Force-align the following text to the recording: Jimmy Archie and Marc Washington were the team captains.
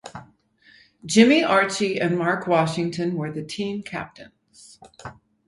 Jimmy 1.05 1.43
Archie 1.43 1.99
and 2.01 2.17
Marc 2.17 2.47
Washington 2.47 3.13
were 3.17 3.31
the 3.31 3.43
team 3.43 3.83
captains. 3.83 4.79